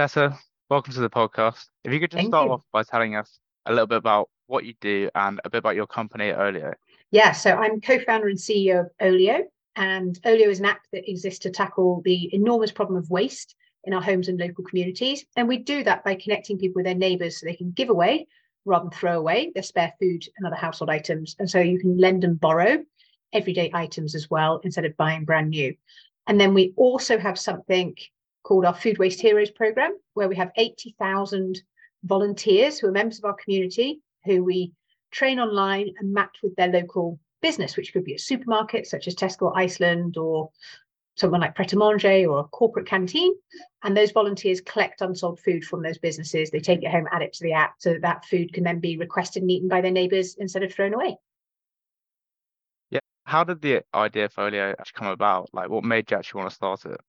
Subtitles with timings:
[0.00, 0.34] Tessa,
[0.70, 1.66] welcome to the podcast.
[1.84, 2.52] If you could just Thank start you.
[2.52, 5.76] off by telling us a little bit about what you do and a bit about
[5.76, 6.72] your company, Olio.
[7.10, 9.44] Yeah, so I'm co-founder and CEO of Olio,
[9.76, 13.92] and Olio is an app that exists to tackle the enormous problem of waste in
[13.92, 15.26] our homes and local communities.
[15.36, 18.26] And we do that by connecting people with their neighbours so they can give away
[18.64, 21.36] rather than throw away their spare food and other household items.
[21.38, 22.82] And so you can lend and borrow
[23.34, 25.74] everyday items as well instead of buying brand new.
[26.26, 27.96] And then we also have something
[28.42, 31.60] called our Food Waste Heroes program, where we have 80,000
[32.04, 34.72] volunteers who are members of our community who we
[35.10, 39.14] train online and match with their local business, which could be a supermarket such as
[39.14, 40.50] Tesco Iceland or
[41.16, 43.34] someone like Pret a Manger or a corporate canteen.
[43.82, 46.50] And those volunteers collect unsold food from those businesses.
[46.50, 48.80] They take it home, add it to the app so that that food can then
[48.80, 51.16] be requested and eaten by their neighbours instead of thrown away.
[52.90, 53.00] Yeah.
[53.24, 55.50] How did the idea for Olio actually come about?
[55.52, 57.00] Like, what made you actually want to start it?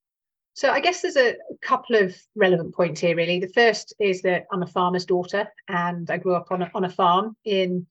[0.54, 3.40] So I guess there's a couple of relevant points here, really.
[3.40, 6.84] The first is that I'm a farmer's daughter and I grew up on a, on
[6.84, 7.88] a farm in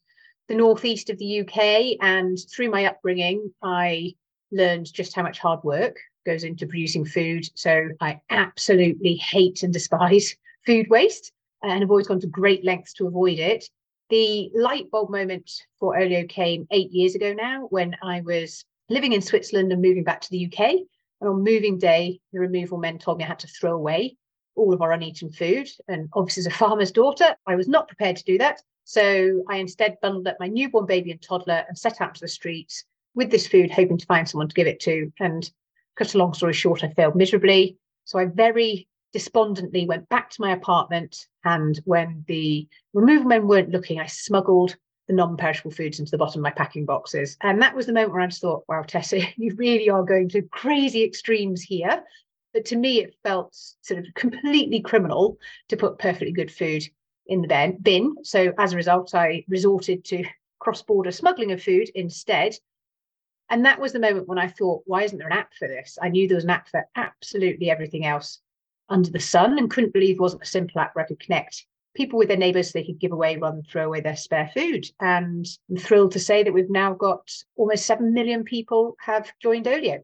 [0.49, 1.97] the northeast of the UK.
[2.01, 4.15] And through my upbringing, I
[4.53, 7.49] learned just how much hard work goes into producing food.
[7.55, 12.93] So I absolutely hate and despise food waste and have always gone to great lengths
[12.95, 13.65] to avoid it.
[14.11, 19.13] The light bulb moment for Olio came eight years ago now when I was living
[19.13, 20.81] in Switzerland and moving back to the UK.
[21.21, 24.17] And on moving day, the removal men told me I had to throw away
[24.57, 25.69] all of our uneaten food.
[25.89, 28.61] And obviously, as a farmer's daughter, I was not prepared to do that.
[28.85, 32.29] So I instead bundled up my newborn baby and toddler and set out to the
[32.29, 35.13] streets with this food, hoping to find someone to give it to.
[35.21, 35.51] And
[35.97, 37.77] cut a long story short, I failed miserably.
[38.05, 41.27] So I very despondently went back to my apartment.
[41.45, 44.77] And when the removal men weren't looking, I smuggled
[45.11, 47.37] the non-perishable foods into the bottom of my packing boxes.
[47.43, 50.29] And that was the moment where I just thought, wow, Tessa, you really are going
[50.31, 52.05] to crazy extremes here.
[52.55, 55.39] But to me, it felt sort of completely criminal
[55.69, 56.85] to put perfectly good food
[57.27, 58.15] in the bin.
[58.23, 60.25] So as a result, I resorted to
[60.61, 62.57] cross-border smuggling of food instead.
[63.49, 65.99] And that was the moment when I thought, why isn't there an app for this?
[66.01, 68.41] I knew there was an app for absolutely everything else
[68.89, 71.67] under the sun and couldn't believe it wasn't a simple app where I could connect
[71.95, 74.87] people with their neighbours they could give away rather than throw away their spare food.
[75.01, 79.67] And I'm thrilled to say that we've now got almost 7 million people have joined
[79.67, 80.01] Olio.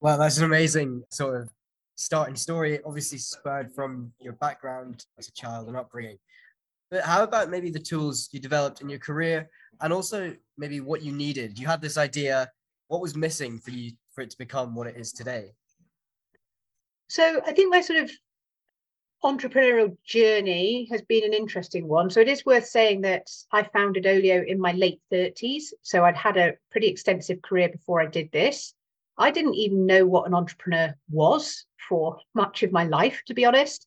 [0.00, 1.48] Well, that's an amazing sort of
[1.96, 6.18] starting story, obviously spurred from your background as a child and upbringing.
[6.90, 9.48] But how about maybe the tools you developed in your career
[9.80, 11.58] and also maybe what you needed?
[11.58, 12.50] You had this idea,
[12.88, 15.52] what was missing for you for it to become what it is today?
[17.08, 18.10] So I think my sort of
[19.24, 22.10] entrepreneurial journey has been an interesting one.
[22.10, 25.72] So it is worth saying that I founded Olio in my late 30s.
[25.80, 28.74] So I'd had a pretty extensive career before I did this.
[29.16, 33.46] I didn't even know what an entrepreneur was for much of my life, to be
[33.46, 33.86] honest.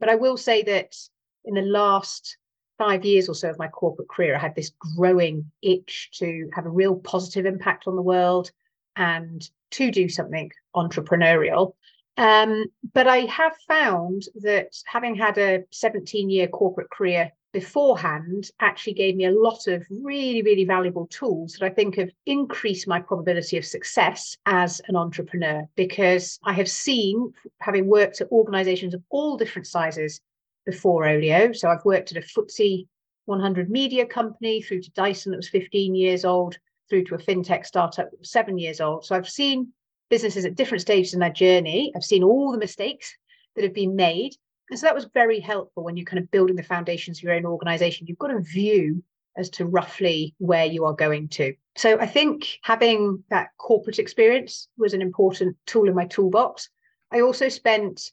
[0.00, 0.96] But I will say that
[1.44, 2.36] in the last
[2.76, 6.66] five years or so of my corporate career, I had this growing itch to have
[6.66, 8.50] a real positive impact on the world
[8.96, 11.74] and to do something entrepreneurial.
[12.16, 18.92] Um, but I have found that having had a 17 year corporate career beforehand actually
[18.92, 23.00] gave me a lot of really, really valuable tools that I think have increased my
[23.00, 29.02] probability of success as an entrepreneur because I have seen, having worked at organizations of
[29.08, 30.20] all different sizes
[30.66, 31.52] before Olio.
[31.52, 32.86] So I've worked at a FTSE
[33.24, 37.66] 100 media company through to Dyson that was 15 years old, through to a fintech
[37.66, 39.04] startup that was seven years old.
[39.04, 39.72] So I've seen
[40.08, 41.92] businesses at different stages in their journey.
[41.94, 43.16] I've seen all the mistakes
[43.54, 44.32] that have been made.
[44.70, 47.34] And so that was very helpful when you're kind of building the foundations of your
[47.34, 48.06] own organization.
[48.06, 49.02] You've got a view
[49.36, 51.54] as to roughly where you are going to.
[51.76, 56.68] So I think having that corporate experience was an important tool in my toolbox.
[57.12, 58.12] I also spent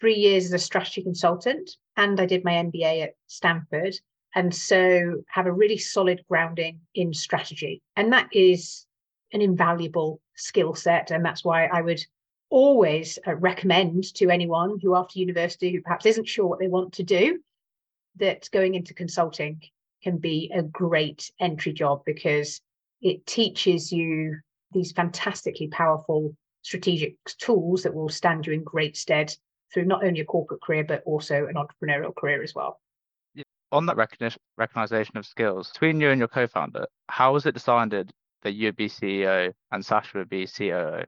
[0.00, 3.94] three years as a strategy consultant and I did my MBA at Stanford.
[4.34, 7.82] And so have a really solid grounding in strategy.
[7.94, 8.84] And that is
[9.32, 11.10] an invaluable skill set.
[11.10, 12.04] And that's why I would
[12.50, 16.92] always uh, recommend to anyone who, after university, who perhaps isn't sure what they want
[16.94, 17.40] to do,
[18.16, 19.60] that going into consulting
[20.02, 22.60] can be a great entry job because
[23.00, 24.38] it teaches you
[24.72, 29.34] these fantastically powerful strategic tools that will stand you in great stead
[29.72, 32.80] through not only a corporate career, but also an entrepreneurial career as well.
[33.72, 38.12] On that recognition, recognition of skills between you and your co-founder, how was it decided
[38.44, 41.02] that you'd be CEO and Sasha would be COO?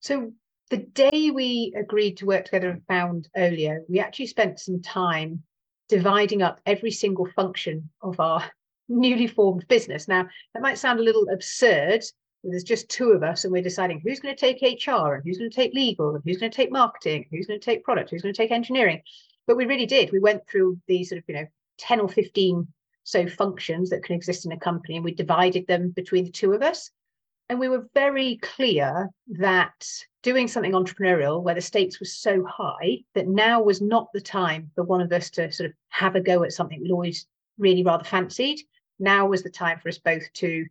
[0.00, 0.32] So
[0.70, 5.42] the day we agreed to work together and found Olio, we actually spent some time
[5.88, 8.44] dividing up every single function of our
[8.88, 10.08] newly formed business.
[10.08, 12.04] Now, that might sound a little absurd,
[12.44, 15.38] there's just two of us and we're deciding who's going to take HR and who's
[15.38, 18.10] going to take legal and who's going to take marketing, who's going to take product,
[18.10, 19.00] who's going to take engineering.
[19.46, 20.10] But we really did.
[20.10, 21.46] We went through these sort of, you know,
[21.78, 22.66] 10 or 15
[23.04, 26.52] so functions that can exist in a company and we divided them between the two
[26.52, 26.90] of us.
[27.48, 29.86] And we were very clear that
[30.22, 34.70] doing something entrepreneurial where the stakes were so high that now was not the time
[34.74, 37.26] for one of us to sort of have a go at something we'd always
[37.58, 38.60] really rather fancied.
[38.98, 40.66] Now was the time for us both to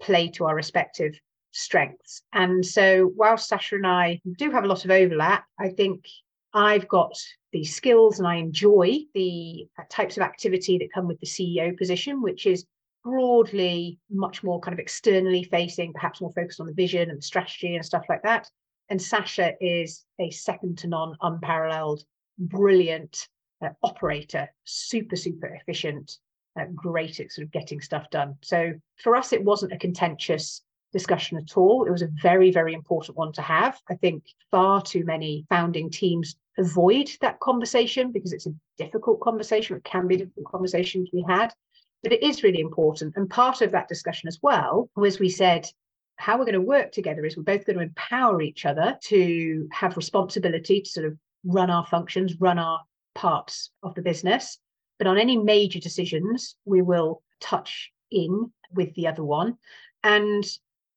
[0.00, 1.18] play to our respective
[1.52, 2.22] strengths.
[2.32, 6.04] And so, whilst Sasha and I do have a lot of overlap, I think
[6.52, 7.16] I've got
[7.56, 11.76] the skills and I enjoy the uh, types of activity that come with the CEO
[11.76, 12.66] position, which is
[13.02, 17.22] broadly much more kind of externally facing, perhaps more focused on the vision and the
[17.22, 18.50] strategy and stuff like that.
[18.90, 22.04] And Sasha is a second to none, unparalleled,
[22.38, 23.26] brilliant
[23.64, 26.18] uh, operator, super, super efficient,
[26.60, 28.36] uh, great at sort of getting stuff done.
[28.42, 30.60] So for us, it wasn't a contentious
[30.92, 31.86] discussion at all.
[31.86, 33.80] It was a very, very important one to have.
[33.88, 39.76] I think far too many founding teams avoid that conversation because it's a difficult conversation.
[39.76, 41.52] It can be a difficult conversation to be had,
[42.02, 43.14] but it is really important.
[43.16, 45.68] And part of that discussion as well was we said,
[46.16, 49.68] how we're going to work together is we're both going to empower each other to
[49.72, 52.80] have responsibility to sort of run our functions, run our
[53.14, 54.58] parts of the business.
[54.98, 59.58] But on any major decisions, we will touch in with the other one.
[60.02, 60.44] And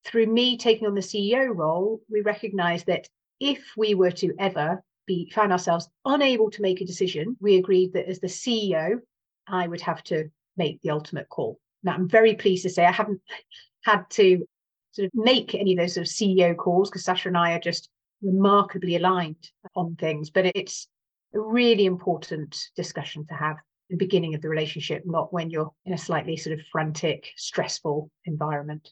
[0.05, 3.09] through me taking on the CEO role, we recognize that
[3.41, 7.93] if we were to ever be find ourselves unable to make a decision, we agreed
[7.93, 8.99] that as the CEO,
[9.47, 11.59] I would have to make the ultimate call.
[11.83, 13.21] Now I'm very pleased to say I haven't
[13.83, 14.45] had to
[14.91, 17.59] sort of make any of those sort of CEO calls because Sasha and I are
[17.59, 17.89] just
[18.21, 20.29] remarkably aligned on things.
[20.29, 20.87] But it's
[21.33, 23.57] a really important discussion to have
[23.89, 28.11] the beginning of the relationship, not when you're in a slightly sort of frantic, stressful
[28.25, 28.91] environment.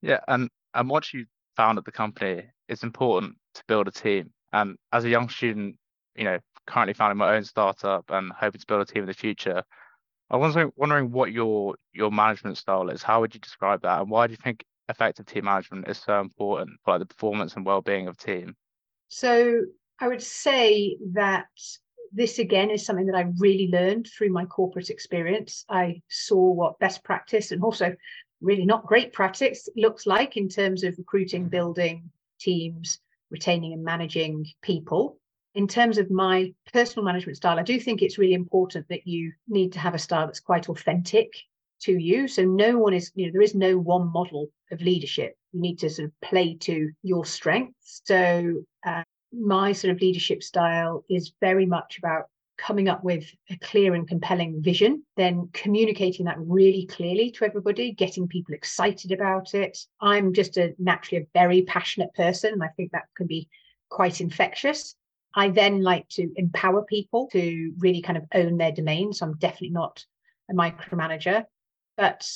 [0.00, 1.26] Yeah, and and once you
[1.56, 4.30] found at the company, it's important to build a team.
[4.52, 5.76] And as a young student,
[6.16, 9.14] you know, currently founding my own startup and hoping to build a team in the
[9.14, 9.62] future,
[10.30, 13.02] I was wondering what your your management style is.
[13.02, 16.20] How would you describe that, and why do you think effective team management is so
[16.20, 18.54] important for like the performance and well-being of team?
[19.08, 19.62] So
[20.00, 21.46] I would say that
[22.12, 25.64] this again is something that I really learned through my corporate experience.
[25.68, 27.94] I saw what best practice and also
[28.40, 34.46] really not great practice looks like in terms of recruiting, building teams, retaining and managing
[34.62, 35.18] people.
[35.54, 39.32] In terms of my personal management style, I do think it's really important that you
[39.48, 41.32] need to have a style that's quite authentic
[41.80, 42.28] to you.
[42.28, 45.36] So no one is, you know, there is no one model of leadership.
[45.52, 48.02] You need to sort of play to your strengths.
[48.04, 49.02] So uh,
[49.32, 52.24] my sort of leadership style is very much about
[52.58, 57.92] coming up with a clear and compelling vision, then communicating that really clearly to everybody,
[57.92, 59.78] getting people excited about it.
[60.00, 63.48] I'm just a naturally a very passionate person, and I think that can be
[63.88, 64.94] quite infectious.
[65.34, 69.12] I then like to empower people to really kind of own their domain.
[69.12, 70.04] So I'm definitely not
[70.50, 71.44] a micromanager,
[71.96, 72.28] but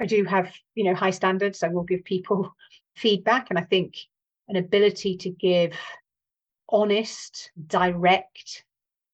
[0.00, 1.62] I do have, you know, high standards.
[1.62, 2.54] I will give people
[2.96, 3.48] feedback.
[3.50, 3.96] And I think
[4.48, 5.76] an ability to give
[6.68, 8.64] honest, direct,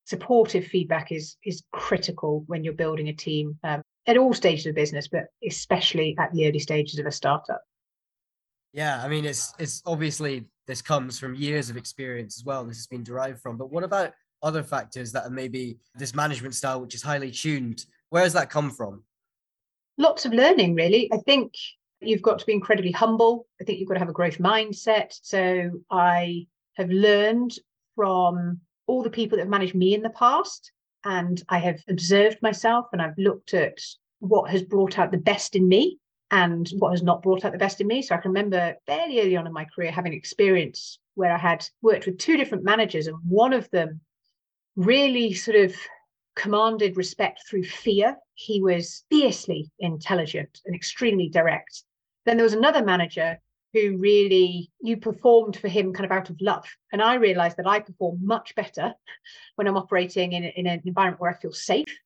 [0.05, 4.75] supportive feedback is is critical when you're building a team um, at all stages of
[4.75, 7.63] business, but especially at the early stages of a startup.
[8.73, 12.65] Yeah, I mean, it's it's obviously this comes from years of experience as well.
[12.65, 13.57] This has been derived from.
[13.57, 14.13] But what about
[14.43, 17.85] other factors that are maybe this management style, which is highly tuned?
[18.11, 19.03] Where does that come from?
[19.97, 21.11] Lots of learning, really.
[21.13, 21.55] I think
[22.01, 23.47] you've got to be incredibly humble.
[23.61, 25.19] I think you've got to have a growth mindset.
[25.23, 27.57] So I have learned
[27.95, 30.73] from all the people that have managed me in the past.
[31.05, 33.79] And I have observed myself and I've looked at
[34.21, 35.99] what has brought out the best in me
[36.31, 38.01] and what has not brought out the best in me.
[38.03, 41.67] So I can remember fairly early on in my career having experience where I had
[41.83, 44.01] worked with two different managers, and one of them
[44.75, 45.77] really sort of
[46.35, 48.17] commanded respect through fear.
[48.35, 51.85] He was fiercely intelligent and extremely direct.
[52.27, 53.39] Then there was another manager
[53.75, 56.65] who really you performed for him kind of out of love.
[56.93, 58.95] And I realized that I perform much better
[59.57, 61.99] when I'm operating in, in an environment where I feel safe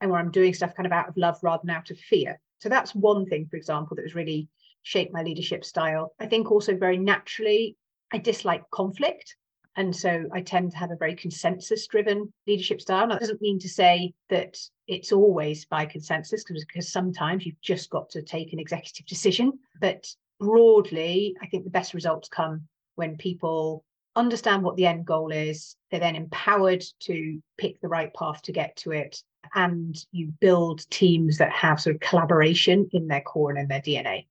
[0.00, 2.38] and where I'm doing stuff kind of out of love rather than out of fear.
[2.60, 4.48] So that's one thing, for example, that has really
[4.82, 6.14] shaped my leadership style.
[6.20, 7.76] I think also very naturally,
[8.12, 9.34] I dislike conflict.
[9.76, 13.04] And so I tend to have a very consensus driven leadership style.
[13.04, 17.90] And that doesn't mean to say that it's always by consensus, because sometimes you've just
[17.90, 19.58] got to take an executive decision.
[19.80, 20.06] But
[20.40, 23.84] broadly, I think the best results come when people
[24.16, 25.76] understand what the end goal is.
[25.90, 29.22] They're then empowered to pick the right path to get to it.
[29.54, 33.80] And you build teams that have sort of collaboration in their core and in their
[33.80, 34.26] DNA.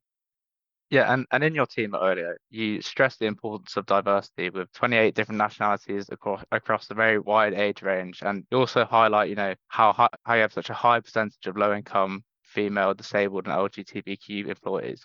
[0.89, 5.15] Yeah, and, and in your team earlier, you stressed the importance of diversity with 28
[5.15, 9.55] different nationalities across across a very wide age range, and you also highlight, you know,
[9.69, 13.55] how high, how you have such a high percentage of low income, female, disabled, and
[13.55, 15.03] LGBTQ employees.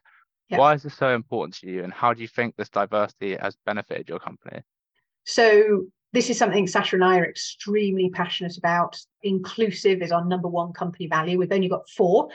[0.49, 0.59] Yeah.
[0.59, 3.57] Why is this so important to you, and how do you think this diversity has
[3.67, 4.63] benefited your company?
[5.25, 8.99] So this is something Sasha and I are extremely passionate about.
[9.23, 11.39] Inclusive is our number one company value.
[11.39, 12.31] We've only got four,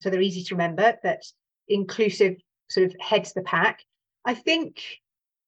[0.00, 0.96] so they're easy to remember.
[1.02, 1.22] But
[1.68, 2.36] inclusive
[2.68, 3.84] sort of heads the pack.
[4.24, 4.82] I think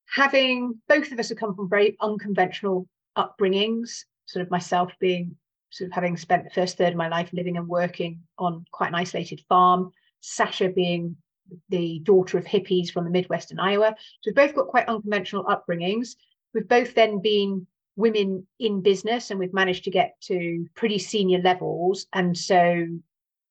[0.09, 5.37] having both of us have come from very unconventional upbringings, sort of myself being
[5.71, 8.89] sort of having spent the first third of my life living and working on quite
[8.89, 11.17] an isolated farm, Sasha being
[11.69, 13.95] the daughter of hippies from the Midwest Iowa.
[14.21, 16.17] So we've both got quite unconventional upbringings.
[16.55, 21.41] We've both then been women in business and we've managed to get to pretty senior
[21.41, 22.07] levels.
[22.13, 22.87] And so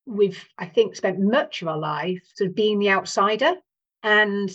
[0.05, 3.55] we've, I think, spent much of our life sort of being the outsider.
[4.03, 4.49] And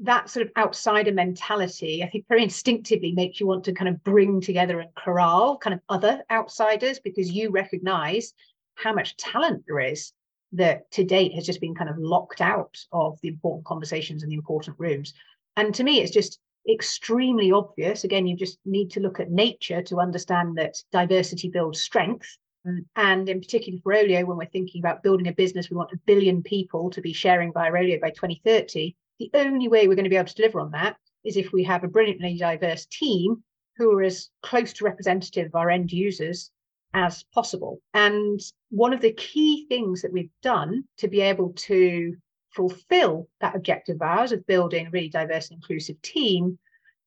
[0.00, 4.02] that sort of outsider mentality, I think very instinctively makes you want to kind of
[4.04, 8.34] bring together and corral kind of other outsiders because you recognize
[8.74, 10.12] how much talent there is
[10.52, 14.30] that to date has just been kind of locked out of the important conversations and
[14.30, 15.12] the important rooms.
[15.56, 16.38] And to me, it's just
[16.68, 18.04] extremely obvious.
[18.04, 22.36] Again, you just need to look at nature to understand that diversity builds strength.
[22.66, 22.84] Mm.
[22.96, 26.00] And in particular for Olio, when we're thinking about building a business, we want a
[26.06, 28.96] billion people to be sharing via Olio by 2030.
[29.18, 31.64] The only way we're going to be able to deliver on that is if we
[31.64, 33.42] have a brilliantly diverse team
[33.76, 36.50] who are as close to representative of our end users
[36.94, 37.80] as possible.
[37.94, 38.40] And
[38.70, 42.16] one of the key things that we've done to be able to
[42.50, 46.58] fulfill that objective of ours of building a really diverse and inclusive team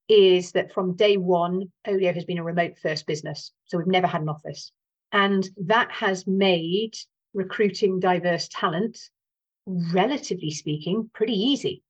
[0.08, 3.52] is that from day one, Olio has been a remote first business.
[3.66, 4.72] So we've never had an office.
[5.12, 6.96] And that has made
[7.34, 9.00] recruiting diverse talent,
[9.66, 11.84] relatively speaking, pretty easy.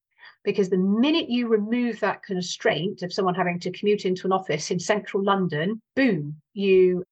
[0.43, 4.71] Because the minute you remove that constraint of someone having to commute into an office
[4.71, 7.03] in central London, boom, you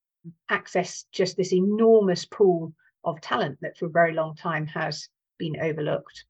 [0.50, 5.08] access just this enormous pool of talent that for a very long time has
[5.38, 6.26] been overlooked.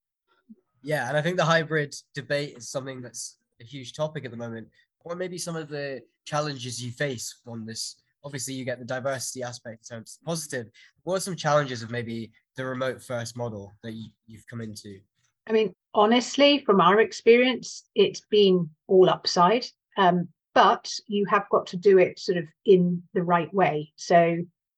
[0.82, 4.38] Yeah, and I think the hybrid debate is something that's a huge topic at the
[4.38, 4.68] moment.
[5.02, 8.02] What maybe some of the challenges you face on this?
[8.24, 10.68] Obviously, you get the diversity aspect, so it's positive.
[11.04, 15.00] What are some challenges of maybe the remote first model that you, you've come into?
[15.48, 19.66] I mean, honestly, from our experience, it's been all upside.
[19.98, 20.28] Um,
[20.58, 23.94] but you have got to do it sort of in the right way.
[23.96, 24.38] So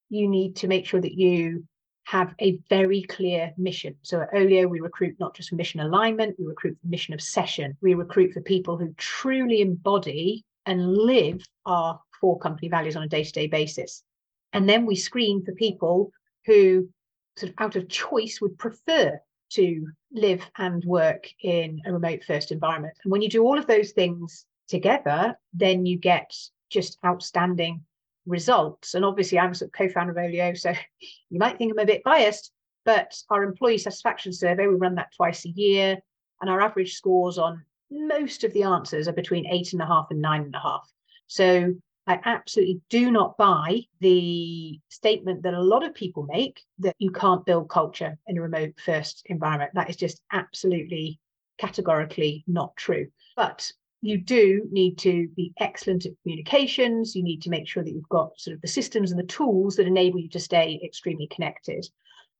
[0.09, 1.65] you need to make sure that you
[2.03, 3.95] have a very clear mission.
[4.01, 7.77] So at Olio, we recruit not just for mission alignment, we recruit for mission obsession.
[7.81, 13.07] We recruit for people who truly embody and live our four company values on a
[13.07, 14.03] day to day basis.
[14.51, 16.11] And then we screen for people
[16.45, 16.89] who,
[17.37, 19.17] sort of out of choice, would prefer
[19.51, 22.95] to live and work in a remote first environment.
[23.05, 26.33] And when you do all of those things together, then you get
[26.69, 27.83] just outstanding
[28.25, 28.93] results.
[28.93, 30.73] And obviously, I'm a sort of co-founder of Olio, so
[31.29, 32.51] you might think I'm a bit biased,
[32.85, 35.97] but our employee satisfaction survey, we run that twice a year,
[36.41, 40.07] and our average scores on most of the answers are between eight and a half
[40.11, 40.89] and nine and a half.
[41.27, 41.73] So
[42.07, 47.11] I absolutely do not buy the statement that a lot of people make that you
[47.11, 49.71] can't build culture in a remote first environment.
[49.73, 51.19] That is just absolutely
[51.59, 53.07] categorically not true.
[53.35, 57.15] But you do need to be excellent at communications.
[57.15, 59.75] You need to make sure that you've got sort of the systems and the tools
[59.75, 61.85] that enable you to stay extremely connected.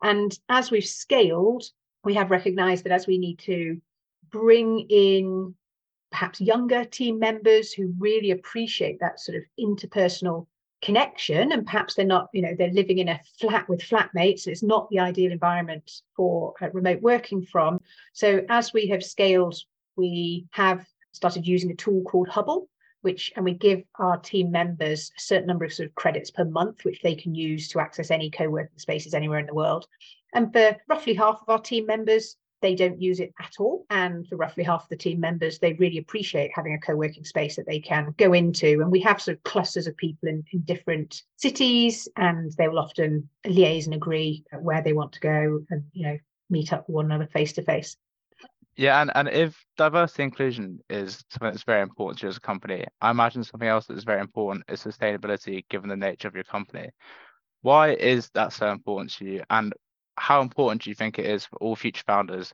[0.01, 1.63] And as we've scaled,
[2.03, 3.81] we have recognized that as we need to
[4.31, 5.53] bring in
[6.11, 10.47] perhaps younger team members who really appreciate that sort of interpersonal
[10.81, 14.63] connection and perhaps they're not you know they're living in a flat with flatmates it's
[14.63, 17.79] not the ideal environment for uh, remote working from
[18.13, 19.55] so as we have scaled
[19.97, 20.85] we have
[21.19, 22.69] started using a tool called Hubble,
[23.01, 26.45] which and we give our team members a certain number of sort of credits per
[26.45, 29.85] month, which they can use to access any co-working spaces anywhere in the world.
[30.33, 33.85] And for roughly half of our team members, they don't use it at all.
[33.89, 37.57] And for roughly half of the team members, they really appreciate having a co-working space
[37.57, 38.79] that they can go into.
[38.79, 42.79] And we have sort of clusters of people in, in different cities, and they will
[42.79, 46.17] often liaise and agree where they want to go and you know
[46.49, 47.97] meet up with one another face to face.
[48.79, 52.39] Yeah, and, and if diversity inclusion is something that's very important to you as a
[52.39, 56.33] company, I imagine something else that is very important is sustainability given the nature of
[56.33, 56.91] your company.
[57.61, 59.43] Why is that so important to you?
[59.49, 59.73] And
[60.15, 62.53] how important do you think it is for all future founders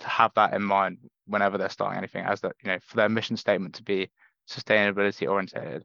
[0.00, 3.08] to have that in mind whenever they're starting anything as that, you know, for their
[3.08, 4.10] mission statement to be
[4.46, 5.84] sustainability oriented?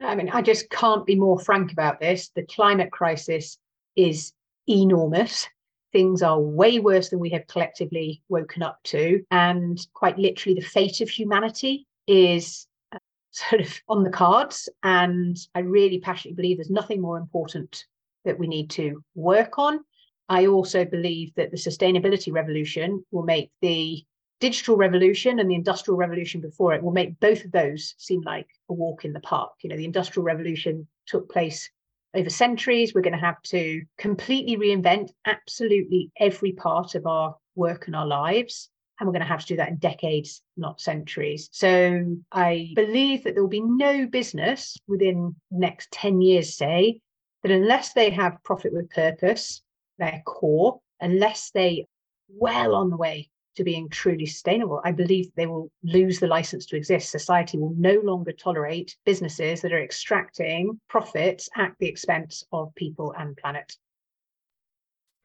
[0.00, 2.30] I mean, I just can't be more frank about this.
[2.34, 3.56] The climate crisis
[3.94, 4.32] is
[4.66, 5.46] enormous
[5.92, 9.22] things are way worse than we have collectively woken up to.
[9.30, 12.98] And quite literally, the fate of humanity is uh,
[13.30, 14.68] sort of on the cards.
[14.82, 17.86] And I really passionately believe there's nothing more important
[18.24, 19.80] that we need to work on.
[20.28, 24.04] I also believe that the sustainability revolution will make the
[24.40, 28.46] digital revolution and the industrial revolution before it will make both of those seem like
[28.68, 29.52] a walk in the park.
[29.62, 31.70] You know, the industrial revolution took place
[32.14, 32.94] over centuries.
[32.94, 38.06] We're going to have to completely reinvent absolutely every part of our work and our
[38.06, 38.68] lives.
[38.98, 41.48] And we're going to have to do that in decades, not centuries.
[41.52, 47.00] So I believe that there will be no business within next 10 years, say,
[47.42, 49.62] that unless they have profit with purpose,
[49.98, 51.86] their core, unless they
[52.28, 56.64] well on the way to being truly sustainable, I believe they will lose the license
[56.66, 57.10] to exist.
[57.10, 63.14] Society will no longer tolerate businesses that are extracting profits at the expense of people
[63.18, 63.76] and planet.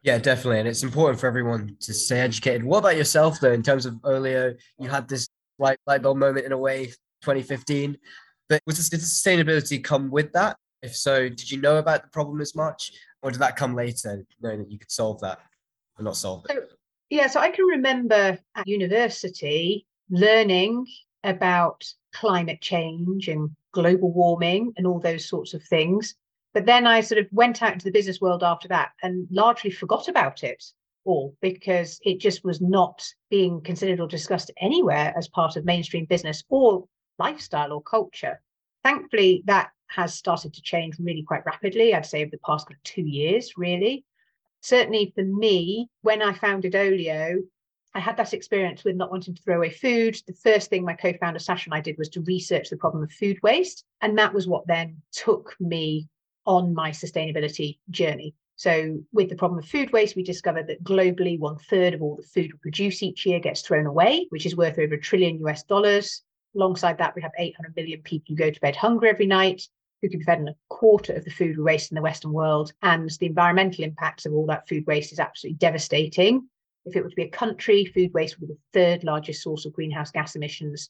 [0.02, 0.60] Yeah, definitely.
[0.60, 2.64] And it's important for everyone to stay educated.
[2.64, 4.56] What about yourself, though, in terms of Olio?
[4.80, 6.88] You had this light, light bulb moment in a way,
[7.22, 7.98] 2015.
[8.50, 10.58] But was this, did sustainability come with that?
[10.82, 12.92] If so, did you know about the problem as much?
[13.22, 15.40] Or did that come later, knowing that you could solve that
[15.98, 16.52] or not solve it?
[16.52, 16.73] So,
[17.14, 20.88] yeah, so I can remember at university learning
[21.24, 26.16] about climate change and global warming and all those sorts of things.
[26.56, 29.70] But then I sort of went out into the business world after that and largely
[29.70, 30.64] forgot about it
[31.06, 36.06] all because it just was not being considered or discussed anywhere as part of mainstream
[36.06, 36.84] business or
[37.20, 38.42] lifestyle or culture.
[38.84, 41.94] Thankfully, that has started to change really quite rapidly.
[41.94, 44.04] I'd say over the past two years, really
[44.64, 47.44] certainly for me, when I founded Olio,
[47.94, 50.18] I had that experience with not wanting to throw away food.
[50.26, 53.12] The first thing my co-founder Sasha and I did was to research the problem of
[53.12, 56.08] food waste, and that was what then took me
[56.46, 58.34] on my sustainability journey.
[58.56, 62.16] So, with the problem of food waste, we discovered that globally, one third of all
[62.16, 65.40] the food we produce each year gets thrown away, which is worth over a trillion
[65.46, 66.24] US dollars.
[66.56, 69.68] Alongside that, we have 800 million people who go to bed hungry every night
[70.04, 72.34] who could be fed on a quarter of the food we waste in the Western
[72.34, 72.74] world.
[72.82, 76.50] And the environmental impacts of all that food waste is absolutely devastating.
[76.86, 79.66] If it were to be a country, food waste would be the third largest source
[79.66, 80.90] of greenhouse gas emissions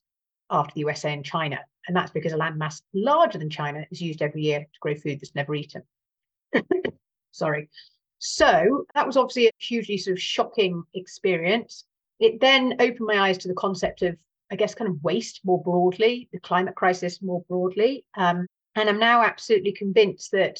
[0.50, 1.60] after the USA and China.
[1.88, 5.20] And that's because a landmass larger than China is used every year to grow food
[5.20, 5.84] that's never eaten.
[7.32, 7.70] Sorry.
[8.18, 11.86] So that was obviously a hugely sort of shocking experience.
[12.20, 14.18] It then opened my eyes to the concept of,
[14.52, 18.06] I guess, kind of waste more broadly, the climate crisis more broadly.
[18.18, 20.60] Um, and I'm now absolutely convinced that,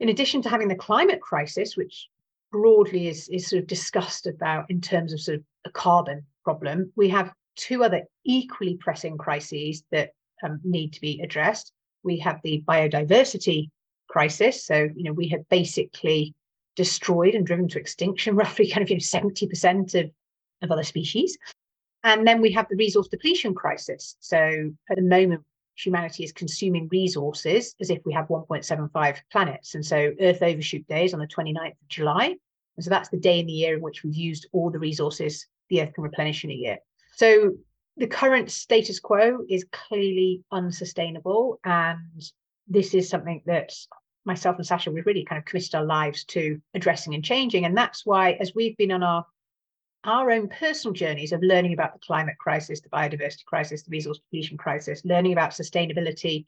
[0.00, 2.08] in addition to having the climate crisis, which
[2.50, 6.92] broadly is, is sort of discussed about in terms of sort of a carbon problem,
[6.96, 10.10] we have two other equally pressing crises that
[10.42, 11.72] um, need to be addressed.
[12.02, 13.70] We have the biodiversity
[14.08, 14.64] crisis.
[14.64, 16.34] So, you know, we have basically
[16.76, 20.10] destroyed and driven to extinction roughly kind of you know 70% of,
[20.62, 21.36] of other species.
[22.04, 24.16] And then we have the resource depletion crisis.
[24.20, 24.38] So
[24.88, 25.42] at the moment,
[25.78, 29.74] humanity is consuming resources as if we have 1.75 planets.
[29.74, 32.34] And so Earth Overshoot Day is on the 29th of July.
[32.76, 35.46] And so that's the day in the year in which we've used all the resources
[35.68, 36.78] the Earth can replenish in a year.
[37.14, 37.54] So
[37.96, 41.60] the current status quo is clearly unsustainable.
[41.64, 42.22] And
[42.66, 43.72] this is something that
[44.24, 47.64] myself and Sasha, we've really kind of committed our lives to addressing and changing.
[47.64, 49.24] And that's why, as we've been on our
[50.04, 54.18] our own personal journeys of learning about the climate crisis, the biodiversity crisis, the resource
[54.18, 56.46] depletion crisis, learning about sustainability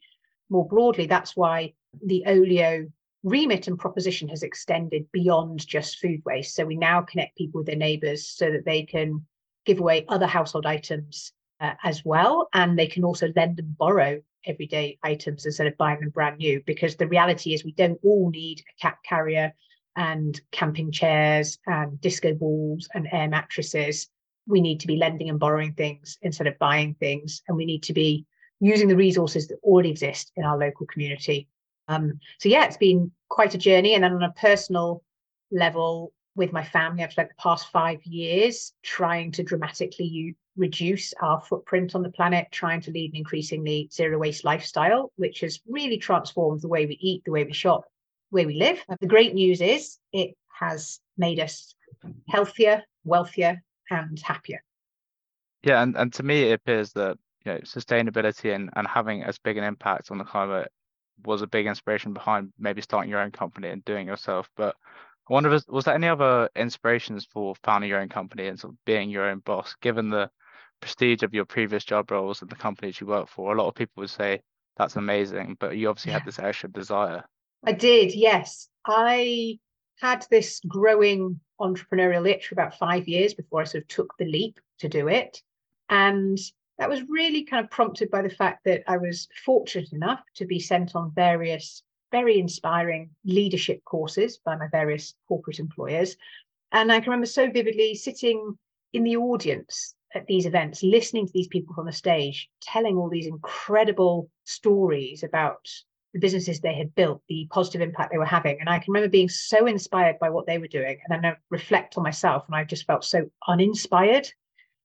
[0.49, 1.05] more broadly.
[1.05, 1.73] That's why
[2.05, 2.87] the Olio
[3.23, 6.55] remit and proposition has extended beyond just food waste.
[6.55, 9.25] So we now connect people with their neighbours so that they can
[9.65, 12.47] give away other household items uh, as well.
[12.53, 16.63] And they can also lend and borrow everyday items instead of buying them brand new.
[16.65, 19.53] Because the reality is, we don't all need a cat carrier
[19.95, 24.07] and camping chairs and disco balls and air mattresses.
[24.47, 27.41] We need to be lending and borrowing things instead of buying things.
[27.47, 28.25] And we need to be
[28.59, 31.47] using the resources that already exist in our local community.
[31.87, 33.95] Um, so, yeah, it's been quite a journey.
[33.95, 35.03] And then on a personal
[35.51, 41.13] level, with my family, I've spent the past five years trying to dramatically u- reduce
[41.21, 45.59] our footprint on the planet, trying to lead an increasingly zero waste lifestyle, which has
[45.67, 47.83] really transformed the way we eat, the way we shop,
[48.31, 48.83] where we live.
[48.99, 51.75] The great news is it has made us
[52.27, 54.63] healthier, wealthier, and happier.
[55.63, 59.37] Yeah, and, and to me it appears that you know sustainability and, and having as
[59.37, 60.71] big an impact on the climate
[61.23, 64.49] was a big inspiration behind maybe starting your own company and doing yourself.
[64.55, 64.75] But
[65.29, 68.73] I wonder was, was there any other inspirations for founding your own company and sort
[68.73, 70.31] of being your own boss, given the
[70.79, 73.53] prestige of your previous job roles and the companies you work for?
[73.53, 74.41] A lot of people would say
[74.77, 76.19] that's amazing, but you obviously yeah.
[76.19, 77.23] had this extra desire.
[77.63, 78.69] I did, yes.
[78.85, 79.59] I
[79.99, 84.25] had this growing entrepreneurial itch for about five years before I sort of took the
[84.25, 85.41] leap to do it.
[85.89, 86.39] And
[86.79, 90.45] that was really kind of prompted by the fact that I was fortunate enough to
[90.45, 96.17] be sent on various very inspiring leadership courses by my various corporate employers.
[96.71, 98.57] And I can remember so vividly sitting
[98.93, 103.09] in the audience at these events, listening to these people from the stage, telling all
[103.09, 105.69] these incredible stories about
[106.13, 108.59] the businesses they had built, the positive impact they were having.
[108.59, 110.99] And I can remember being so inspired by what they were doing.
[111.07, 114.27] And then I reflect on myself, and I just felt so uninspired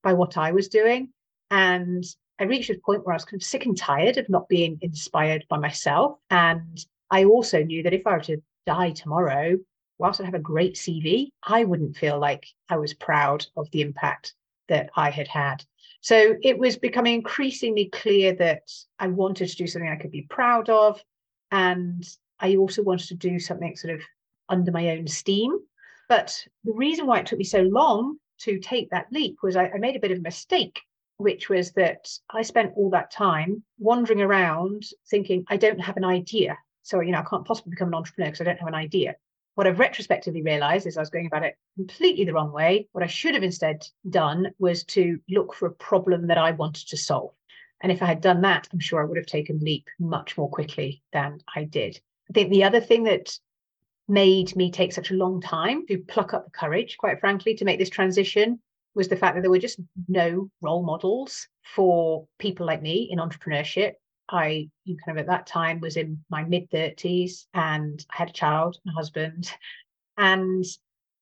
[0.03, 1.11] by what I was doing.
[1.51, 2.05] And
[2.39, 4.79] I reached a point where I was kind of sick and tired of not being
[4.83, 6.19] inspired by myself.
[6.31, 6.79] And
[7.11, 9.57] I also knew that if I were to die tomorrow,
[9.99, 13.81] whilst I have a great CV, I wouldn't feel like I was proud of the
[13.81, 14.35] impact
[14.69, 15.65] that I had had.
[16.01, 20.27] So it was becoming increasingly clear that I wanted to do something I could be
[20.29, 21.03] proud of.
[21.51, 22.07] And
[22.41, 24.03] I also wanted to do something sort of
[24.49, 25.59] under my own steam.
[26.09, 29.69] But the reason why it took me so long to take that leap was I,
[29.69, 30.81] I made a bit of a mistake,
[31.17, 36.05] which was that I spent all that time wandering around thinking, I don't have an
[36.05, 36.59] idea.
[36.83, 39.17] So, you know, I can't possibly become an entrepreneur because I don't have an idea.
[39.55, 42.89] What I've retrospectively realized is I was going about it completely the wrong way.
[42.93, 46.89] What I should have instead done was to look for a problem that I wanted
[46.89, 47.33] to solve.
[47.83, 50.49] And if I had done that, I'm sure I would have taken leap much more
[50.49, 52.01] quickly than I did.
[52.31, 53.39] I think the other thing that
[54.09, 57.65] made me take such a long time to pluck up the courage, quite frankly, to
[57.65, 58.61] make this transition
[58.95, 63.19] was the fact that there were just no role models for people like me in
[63.19, 63.93] entrepreneurship.
[64.29, 68.31] I you kind of at that time was in my mid 30s and I had
[68.31, 69.53] a child, and a husband,
[70.17, 70.65] and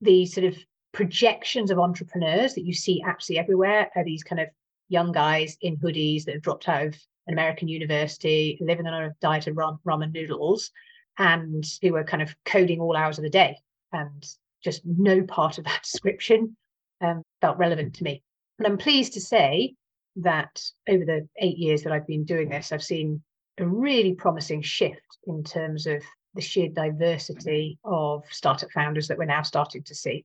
[0.00, 0.56] the sort of
[0.92, 4.48] projections of entrepreneurs that you see absolutely everywhere are these kind of
[4.88, 6.94] young guys in hoodies that have dropped out of
[7.26, 10.70] an American university, living on a diet of ramen noodles,
[11.18, 13.56] and who were kind of coding all hours of the day.
[13.92, 14.24] And
[14.62, 16.56] just no part of that description
[17.00, 18.22] um, felt relevant to me.
[18.58, 19.74] And I'm pleased to say
[20.16, 23.22] that over the eight years that I've been doing this, I've seen
[23.58, 26.02] a really promising shift in terms of
[26.34, 30.24] the sheer diversity of startup founders that we're now starting to see.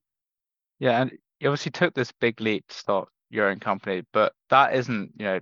[0.80, 4.76] Yeah, and you obviously took this big leap to start your own company, but that
[4.76, 5.40] isn't, you know,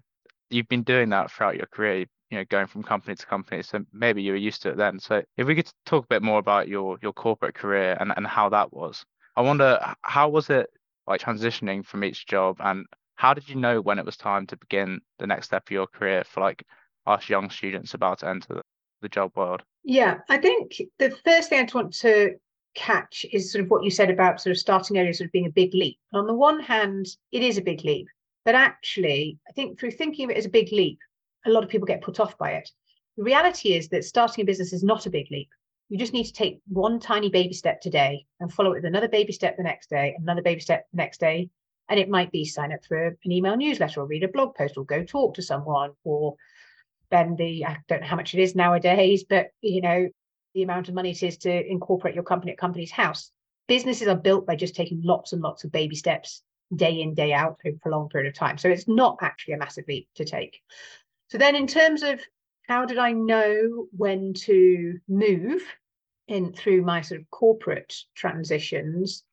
[0.50, 3.64] you've been doing that throughout your career, you know, going from company to company.
[3.64, 5.00] So maybe you were used to it then.
[5.00, 8.28] So if we could talk a bit more about your your corporate career and, and
[8.28, 9.06] how that was.
[9.36, 10.68] I wonder how was it
[11.06, 14.58] like transitioning from each job and how did you know when it was time to
[14.58, 16.64] begin the next step of your career for like
[17.06, 18.62] us young students about to enter
[19.02, 19.64] the job world?
[19.84, 22.36] Yeah, I think the first thing I want to
[22.78, 25.48] catch is sort of what you said about sort of starting early sort of being
[25.48, 25.98] a big leap.
[26.14, 28.08] on the one hand, it is a big leap,
[28.46, 31.00] but actually, I think through thinking of it as a big leap,
[31.46, 32.70] a lot of people get put off by it.
[33.18, 35.50] The reality is that starting a business is not a big leap.
[35.90, 39.08] You just need to take one tiny baby step today and follow it with another
[39.08, 41.50] baby step the next day, another baby step the next day,
[41.90, 44.78] and it might be sign up for an email newsletter or read a blog post
[44.78, 46.36] or go talk to someone or
[47.06, 50.10] spend the, I don't know how much it is nowadays, but you know,
[50.58, 53.32] the amount of money it is to incorporate your company at Companies House.
[53.68, 56.42] Businesses are built by just taking lots and lots of baby steps
[56.76, 58.58] day in, day out over a long period of time.
[58.58, 60.60] So it's not actually a massive leap to take.
[61.28, 62.22] So then in terms of
[62.68, 65.62] how did I know when to move
[66.28, 69.24] in through my sort of corporate transitions?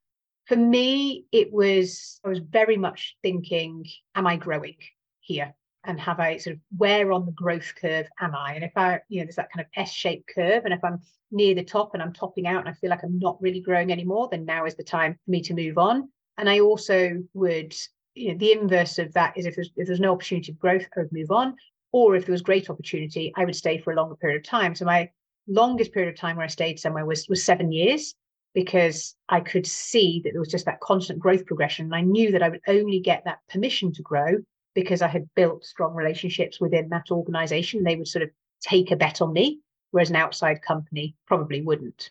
[0.44, 4.76] For me, it was, I was very much thinking, am I growing
[5.20, 5.54] here?
[5.86, 8.54] And have I sort of where on the growth curve am I?
[8.54, 11.54] And if I, you know, there's that kind of S-shaped curve, and if I'm near
[11.54, 14.28] the top and I'm topping out and I feel like I'm not really growing anymore,
[14.30, 16.08] then now is the time for me to move on.
[16.38, 17.74] And I also would,
[18.14, 20.86] you know, the inverse of that is if there's if there's no opportunity of growth,
[20.96, 21.54] I would move on.
[21.92, 24.74] Or if there was great opportunity, I would stay for a longer period of time.
[24.74, 25.10] So my
[25.46, 28.14] longest period of time where I stayed somewhere was was seven years
[28.54, 31.86] because I could see that there was just that constant growth progression.
[31.86, 34.38] And I knew that I would only get that permission to grow
[34.74, 37.84] because I had built strong relationships within that organization.
[37.84, 39.60] They would sort of take a bet on me,
[39.90, 42.10] whereas an outside company probably wouldn't.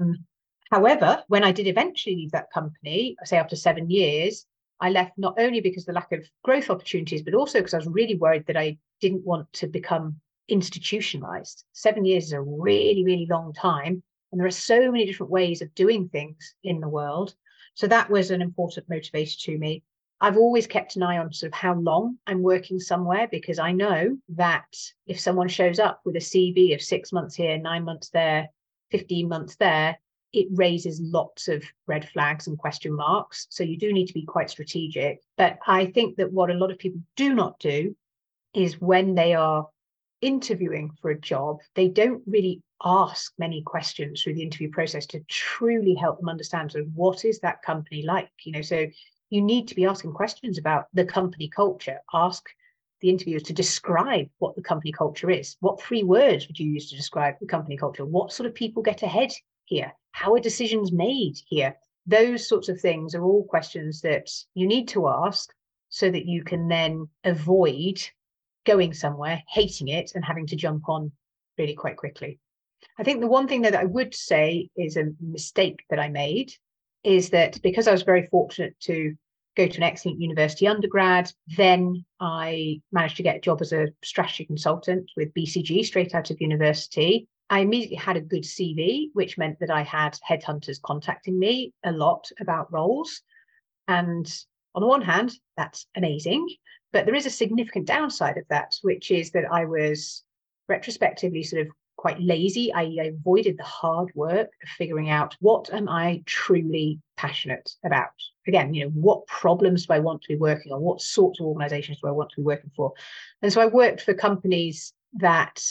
[0.00, 0.24] Um,
[0.70, 4.46] however, when I did eventually leave that company, say after seven years,
[4.80, 7.78] I left not only because of the lack of growth opportunities, but also because I
[7.78, 11.64] was really worried that I didn't want to become institutionalized.
[11.72, 14.02] Seven years is a really, really long time.
[14.30, 17.34] And there are so many different ways of doing things in the world.
[17.74, 19.82] So that was an important motivator to me.
[20.24, 23.72] I've always kept an eye on sort of how long I'm working somewhere because I
[23.72, 24.74] know that
[25.06, 28.48] if someone shows up with a CV of six months here, nine months there,
[28.90, 30.00] 15 months there,
[30.32, 33.46] it raises lots of red flags and question marks.
[33.50, 35.20] So you do need to be quite strategic.
[35.36, 37.94] But I think that what a lot of people do not do
[38.54, 39.68] is when they are
[40.22, 45.20] interviewing for a job, they don't really ask many questions through the interview process to
[45.28, 48.84] truly help them understand sort of what is that company like you know so
[49.30, 51.98] you need to be asking questions about the company culture.
[52.12, 52.48] Ask
[53.00, 55.56] the interviewers to describe what the company culture is.
[55.60, 58.04] What three words would you use to describe the company culture?
[58.04, 59.32] What sort of people get ahead
[59.64, 59.92] here?
[60.12, 61.76] How are decisions made here?
[62.06, 65.52] Those sorts of things are all questions that you need to ask
[65.88, 68.00] so that you can then avoid
[68.64, 71.12] going somewhere, hating it, and having to jump on
[71.58, 72.38] really quite quickly.
[72.98, 76.52] I think the one thing that I would say is a mistake that I made
[77.04, 79.14] is that because I was very fortunate to
[79.56, 83.88] go to an excellent university undergrad, then I managed to get a job as a
[84.02, 87.28] strategy consultant with BCG straight out of university.
[87.50, 91.92] I immediately had a good CV, which meant that I had headhunters contacting me a
[91.92, 93.20] lot about roles.
[93.86, 94.26] And
[94.74, 96.48] on the one hand, that's amazing.
[96.92, 100.24] But there is a significant downside of that, which is that I was
[100.68, 101.68] retrospectively sort of
[102.04, 102.70] quite lazy.
[102.70, 108.12] I, I avoided the hard work of figuring out what am I truly passionate about.
[108.46, 110.82] Again, you know, what problems do I want to be working on?
[110.82, 112.92] What sorts of organizations do I want to be working for?
[113.40, 115.62] And so I worked for companies that,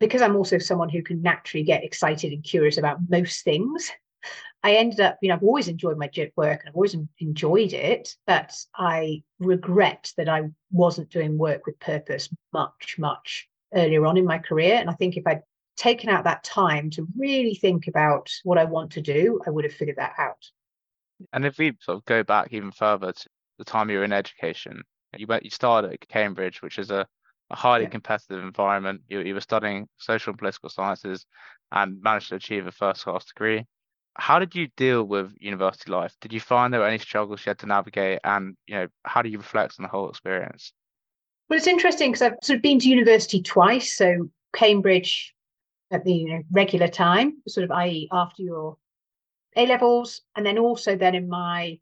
[0.00, 3.90] because I'm also someone who can naturally get excited and curious about most things,
[4.62, 8.16] I ended up, you know, I've always enjoyed my work and I've always enjoyed it,
[8.26, 14.24] but I regret that I wasn't doing work with purpose much, much earlier on in
[14.24, 14.76] my career.
[14.76, 15.42] And I think if I'd
[15.76, 19.64] taken out that time to really think about what I want to do, I would
[19.64, 20.44] have figured that out.
[21.32, 24.12] And if we sort of go back even further to the time you were in
[24.12, 24.82] education,
[25.16, 27.06] you went, you started at Cambridge, which is a,
[27.50, 27.90] a highly yeah.
[27.90, 29.02] competitive environment.
[29.08, 31.24] You, you were studying social and political sciences
[31.72, 33.64] and managed to achieve a first class degree
[34.16, 36.14] how did you deal with university life?
[36.20, 39.22] Did you find there were any struggles you had to navigate, and you know, how
[39.22, 40.72] do you reflect on the whole experience?
[41.48, 43.96] Well, it's interesting because I've sort of been to university twice.
[43.96, 45.33] So Cambridge
[45.90, 48.08] at the you know, regular time, sort of i.e.
[48.12, 48.76] after your
[49.56, 51.78] A levels, and then also then in my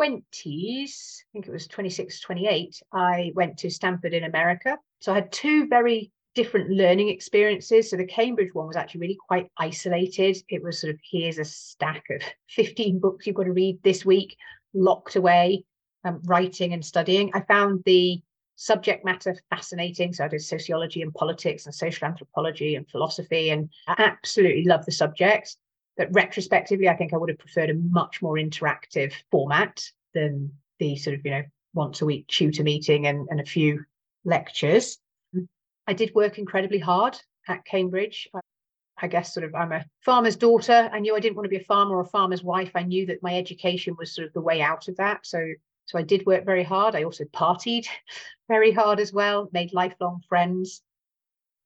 [0.00, 4.78] 20s, I think it was 26, 28, I went to Stanford in America.
[5.00, 7.90] So I had two very different learning experiences.
[7.90, 10.38] So the Cambridge one was actually really quite isolated.
[10.48, 14.04] It was sort of here's a stack of 15 books you've got to read this
[14.04, 14.36] week,
[14.74, 15.64] locked away,
[16.04, 17.30] um, writing and studying.
[17.34, 18.22] I found the
[18.56, 20.12] subject matter fascinating.
[20.12, 24.84] So I did sociology and politics and social anthropology and philosophy, and I absolutely love
[24.84, 25.56] the subject.
[25.96, 29.82] But retrospectively, I think I would have preferred a much more interactive format
[30.14, 31.42] than the sort of, you know,
[31.74, 33.84] once a week tutor meeting and, and a few
[34.24, 34.98] lectures.
[35.86, 38.28] I did work incredibly hard at Cambridge.
[38.98, 40.88] I guess sort of I'm a farmer's daughter.
[40.92, 42.70] I knew I didn't want to be a farmer or a farmer's wife.
[42.74, 45.26] I knew that my education was sort of the way out of that.
[45.26, 45.44] So
[45.86, 46.94] so I did work very hard.
[46.94, 47.86] I also partied
[48.48, 50.82] very hard as well, made lifelong friends.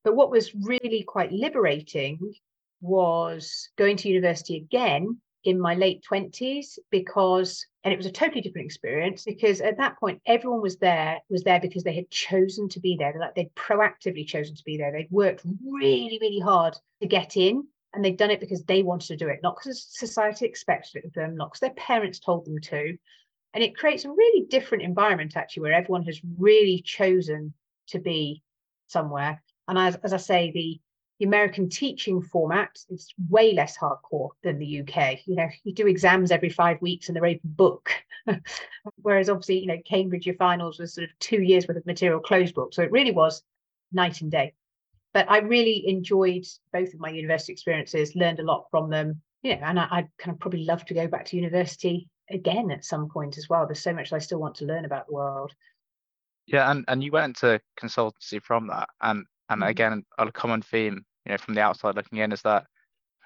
[0.05, 2.35] But what was really quite liberating
[2.81, 8.41] was going to university again in my late 20s because and it was a totally
[8.41, 12.69] different experience because at that point everyone was there was there because they had chosen
[12.69, 16.77] to be there like they'd proactively chosen to be there they'd worked really really hard
[17.01, 19.87] to get in and they'd done it because they wanted to do it not because
[19.89, 22.97] society expected it of them not because their parents told them to
[23.55, 27.53] and it creates a really different environment actually where everyone has really chosen
[27.89, 28.43] to be
[28.87, 30.81] somewhere and as, as i say the
[31.19, 35.21] the American teaching format is way less hardcore than the UK.
[35.27, 37.91] You know, you do exams every five weeks and they're open book.
[39.03, 42.21] Whereas obviously, you know, Cambridge, your finals was sort of two years worth of material
[42.21, 42.75] closed book.
[42.75, 43.43] So it really was
[43.93, 44.53] night and day.
[45.15, 49.23] But I really enjoyed both of my university experiences, learned a lot from them.
[49.43, 52.71] You know, and I, I'd kind of probably love to go back to university again
[52.71, 53.67] at some point as well.
[53.67, 55.53] There's so much I still want to learn about the world.
[56.47, 58.89] Yeah, and, and you went into consultancy from that.
[59.01, 59.71] And and mm-hmm.
[59.71, 62.67] again, a common theme, you know, from the outside looking in, is that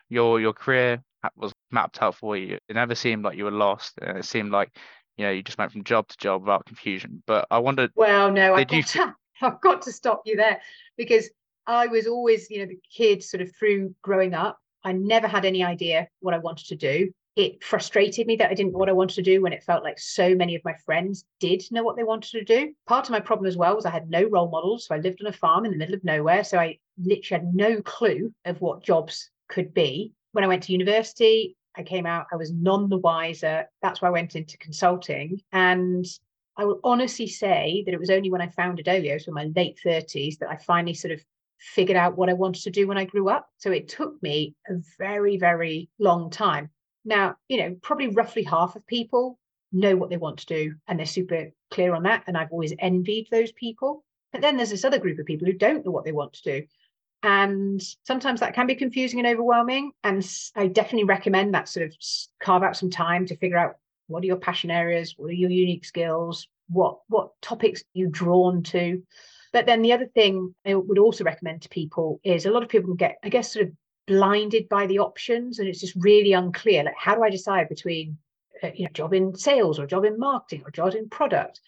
[0.08, 1.02] your your career
[1.36, 2.58] was mapped out for you.
[2.68, 3.98] It never seemed like you were lost.
[4.00, 4.70] It seemed like,
[5.16, 7.22] you know, you just went from job to job without confusion.
[7.26, 7.90] But I wondered.
[7.94, 8.82] Well, no, I've got, you...
[8.82, 10.60] to, I've got to stop you there
[10.96, 11.28] because
[11.66, 14.58] I was always, you know, the kid sort of through growing up.
[14.82, 18.54] I never had any idea what I wanted to do it frustrated me that I
[18.54, 20.74] didn't know what I wanted to do when it felt like so many of my
[20.84, 22.74] friends did know what they wanted to do.
[22.86, 24.86] Part of my problem as well was I had no role models.
[24.86, 26.44] So I lived on a farm in the middle of nowhere.
[26.44, 30.12] So I literally had no clue of what jobs could be.
[30.32, 33.66] When I went to university, I came out, I was none the wiser.
[33.80, 35.40] That's why I went into consulting.
[35.52, 36.04] And
[36.56, 39.50] I will honestly say that it was only when I founded Olio, so in my
[39.56, 41.24] late 30s, that I finally sort of
[41.58, 43.48] figured out what I wanted to do when I grew up.
[43.58, 46.70] So it took me a very, very long time.
[47.04, 49.38] Now, you know, probably roughly half of people
[49.72, 52.24] know what they want to do and they're super clear on that.
[52.26, 54.04] And I've always envied those people.
[54.32, 56.60] But then there's this other group of people who don't know what they want to
[56.60, 56.66] do.
[57.22, 59.92] And sometimes that can be confusing and overwhelming.
[60.04, 61.94] And I definitely recommend that sort of
[62.40, 65.50] carve out some time to figure out what are your passion areas, what are your
[65.50, 69.02] unique skills, what what topics you drawn to.
[69.52, 72.68] But then the other thing I would also recommend to people is a lot of
[72.68, 73.72] people can get, I guess, sort of
[74.10, 76.82] blinded by the options, and it's just really unclear.
[76.82, 78.18] Like, how do I decide between,
[78.60, 81.60] uh, you know, job in sales or job in marketing or job in product?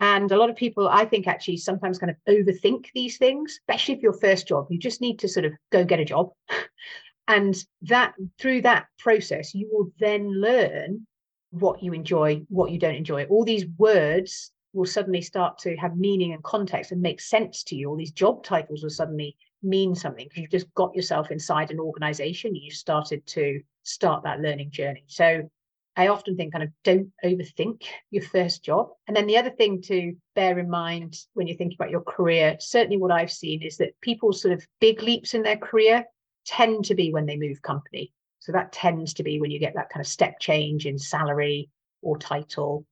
[0.00, 3.94] And a lot of people, I think, actually sometimes kind of overthink these things, especially
[3.94, 4.68] if your first job.
[4.70, 6.30] You just need to sort of go get a job.
[7.28, 11.06] and that through that process, you will then learn
[11.50, 13.24] what you enjoy, what you don't enjoy.
[13.24, 17.76] All these words will suddenly start to have meaning and context and make sense to
[17.76, 17.90] you.
[17.90, 21.80] All these job titles will suddenly mean something because you've just got yourself inside an
[21.80, 22.54] organization.
[22.54, 25.04] You started to start that learning journey.
[25.06, 25.48] So
[25.96, 28.88] I often think kind of don't overthink your first job.
[29.06, 32.56] And then the other thing to bear in mind when you're thinking about your career,
[32.60, 36.04] certainly what I've seen is that people's sort of big leaps in their career
[36.46, 38.12] tend to be when they move company.
[38.40, 41.68] So that tends to be when you get that kind of step change in salary
[42.00, 42.86] or title.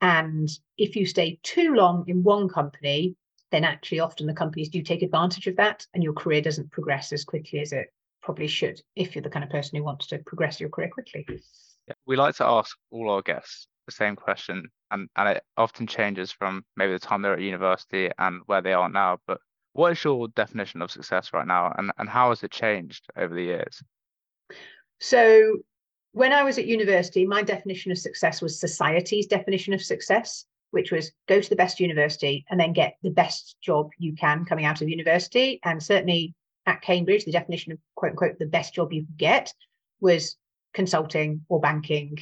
[0.00, 3.16] And if you stay too long in one company,
[3.50, 7.12] then actually often the companies do take advantage of that and your career doesn't progress
[7.12, 10.18] as quickly as it probably should if you're the kind of person who wants to
[10.18, 11.26] progress your career quickly.
[12.06, 16.30] We like to ask all our guests the same question, and, and it often changes
[16.30, 19.18] from maybe the time they're at university and where they are now.
[19.26, 19.38] But
[19.72, 23.34] what is your definition of success right now, and, and how has it changed over
[23.34, 23.82] the years?
[25.00, 25.58] So,
[26.12, 30.92] when I was at university, my definition of success was society's definition of success, which
[30.92, 34.64] was go to the best university and then get the best job you can coming
[34.64, 35.60] out of university.
[35.64, 36.34] And certainly
[36.66, 39.52] at Cambridge, the definition of quote unquote the best job you could get
[40.00, 40.36] was
[40.74, 42.18] consulting or banking,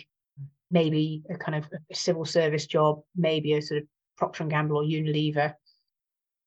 [0.70, 4.78] maybe a kind of a civil service job, maybe a sort of Procter and Gamble
[4.78, 5.54] or Unilever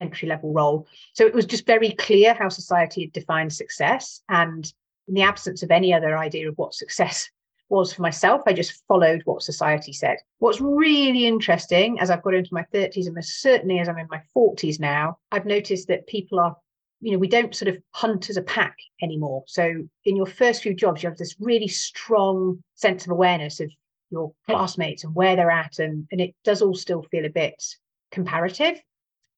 [0.01, 0.87] entry level role.
[1.13, 4.21] So it was just very clear how society had defined success.
[4.29, 4.71] And
[5.07, 7.29] in the absence of any other idea of what success
[7.69, 10.17] was for myself, I just followed what society said.
[10.39, 14.21] What's really interesting as I've got into my 30s and certainly as I'm in my
[14.35, 16.55] 40s now, I've noticed that people are
[17.01, 19.43] you know, we don't sort of hunt as a pack anymore.
[19.47, 23.71] So in your first few jobs, you have this really strong sense of awareness of
[24.09, 27.63] your classmates and where they're at, and, and it does all still feel a bit
[28.11, 28.81] comparative.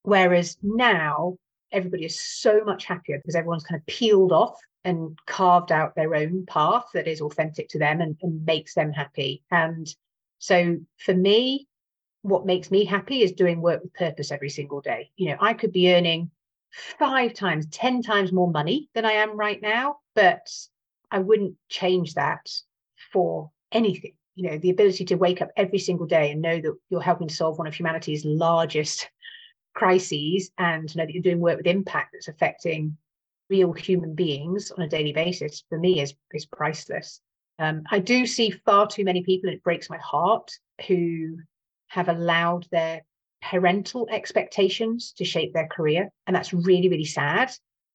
[0.03, 1.37] Whereas now
[1.71, 6.15] everybody is so much happier because everyone's kind of peeled off and carved out their
[6.15, 9.43] own path that is authentic to them and, and makes them happy.
[9.51, 9.87] And
[10.39, 11.67] so for me,
[12.23, 15.11] what makes me happy is doing work with purpose every single day.
[15.15, 16.31] You know, I could be earning
[16.71, 20.49] five times, 10 times more money than I am right now, but
[21.09, 22.49] I wouldn't change that
[23.11, 24.13] for anything.
[24.35, 27.27] You know, the ability to wake up every single day and know that you're helping
[27.27, 29.09] to solve one of humanity's largest
[29.73, 32.97] crises and know that you're doing work with impact that's affecting
[33.51, 37.19] real human beings on a daily basis for me is, is priceless.
[37.59, 40.49] Um, I do see far too many people, and it breaks my heart,
[40.87, 41.37] who
[41.87, 43.01] have allowed their
[43.43, 46.09] parental expectations to shape their career.
[46.25, 47.51] And that's really, really sad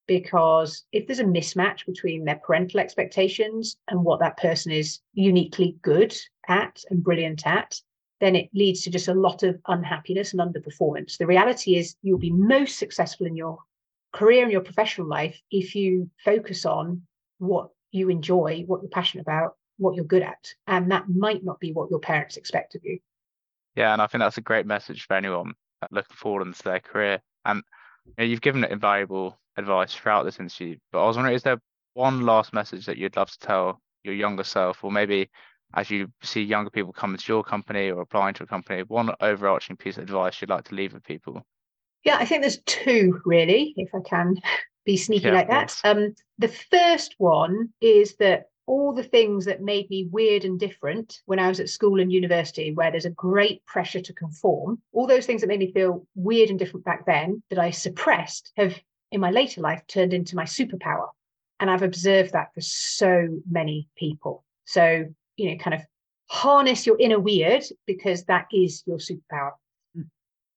[0.07, 5.77] because if there's a mismatch between their parental expectations and what that person is uniquely
[5.83, 6.15] good
[6.47, 7.81] at and brilliant at,
[8.21, 11.19] then it leads to just a lot of unhappiness and underperformance.
[11.19, 13.59] The reality is you'll be most successful in your
[14.17, 17.03] career and your professional life if you focus on
[17.39, 20.55] what you enjoy, what you're passionate about, what you're good at.
[20.67, 22.99] And that might not be what your parents expect of you.
[23.75, 25.53] Yeah, and I think that's a great message for anyone
[25.91, 27.21] looking forward into their career.
[27.45, 27.63] And
[28.07, 31.61] you know, you've given invaluable advice throughout this interview, but I was wondering, is there
[31.93, 35.29] one last message that you'd love to tell your younger self, or maybe
[35.75, 39.11] as you see younger people come into your company or applying to a company, one
[39.21, 41.43] overarching piece of advice you'd like to leave with people?
[42.05, 44.37] Yeah, I think there's two really, if I can
[44.85, 45.79] be sneaky yeah, like that.
[45.85, 51.21] Um, the first one is that all the things that made me weird and different
[51.27, 55.07] when I was at school and university, where there's a great pressure to conform, all
[55.07, 58.79] those things that made me feel weird and different back then that I suppressed have
[59.13, 61.09] in my later life turned into my superpower.
[61.61, 64.45] And I've observed that for so many people.
[64.65, 65.07] So,
[65.37, 65.83] you know, kind of
[66.29, 69.53] harness your inner weird because that is your superpower.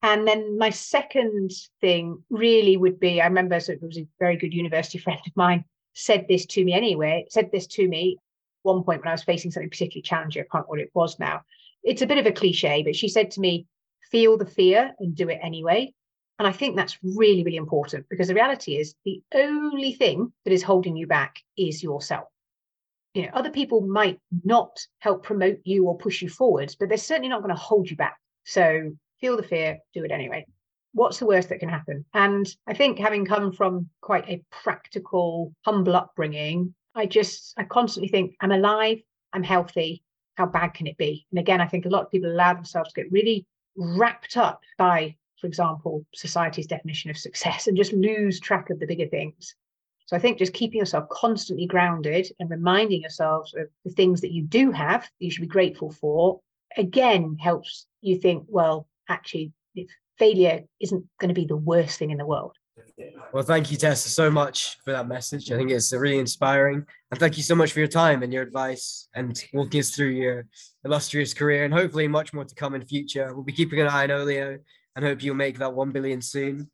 [0.01, 1.51] And then my second
[1.81, 5.35] thing really would be I remember so it was a very good university friend of
[5.35, 8.17] mine said this to me anyway, said this to me
[8.63, 10.43] one point when I was facing something particularly challenging.
[10.43, 11.41] I can't what it was now.
[11.83, 13.65] It's a bit of a cliche, but she said to me,
[14.11, 15.93] feel the fear and do it anyway.
[16.37, 20.53] And I think that's really, really important because the reality is the only thing that
[20.53, 22.27] is holding you back is yourself.
[23.13, 26.97] You know, other people might not help promote you or push you forwards, but they're
[26.97, 28.17] certainly not going to hold you back.
[28.45, 30.45] So feel the fear, do it anyway.
[30.93, 32.05] what's the worst that can happen?
[32.13, 38.09] And I think having come from quite a practical, humble upbringing, I just, I constantly
[38.09, 38.99] think, I'm alive,
[39.33, 40.03] I'm healthy.
[40.35, 41.25] How bad can it be?
[41.31, 43.45] And again, I think a lot of people allow themselves to get really
[43.75, 48.87] wrapped up by, for example, society's definition of success and just lose track of the
[48.87, 49.55] bigger things.
[50.05, 54.31] So I think just keeping yourself constantly grounded and reminding yourselves of the things that
[54.31, 56.39] you do have, you should be grateful for,
[56.77, 59.51] again helps you think, well, actually,
[60.17, 62.55] failure isn't going to be the worst thing in the world.
[63.33, 65.51] Well, thank you, Tessa, so much for that message.
[65.51, 66.85] I think it's really inspiring.
[67.11, 70.09] And thank you so much for your time and your advice and walking us through
[70.09, 70.47] your
[70.83, 73.33] illustrious career and hopefully much more to come in future.
[73.33, 74.57] We'll be keeping an eye on Olio
[74.95, 76.69] and hope you'll make that 1 billion soon.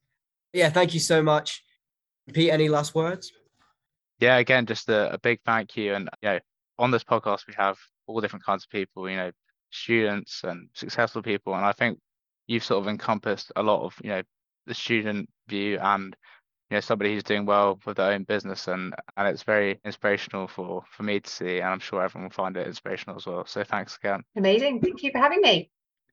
[0.54, 1.64] Yeah, thank you so much.
[2.32, 3.32] Pete, any last words?
[4.20, 5.94] Yeah, again, just a, a big thank you.
[5.94, 6.40] And you know,
[6.80, 7.78] on this podcast, we have
[8.08, 9.32] all different kinds of people, you know,
[9.72, 11.54] students and successful people.
[11.56, 12.00] And I think
[12.48, 14.22] you've sort of encompassed a lot of, you know,
[14.66, 16.16] the student view and
[16.70, 20.48] you know somebody who's doing well with their own business and and it's very inspirational
[20.48, 23.46] for for me to see and i'm sure everyone will find it inspirational as well.
[23.46, 24.24] So thanks again.
[24.36, 24.82] Amazing.
[24.82, 25.70] Thank you for having me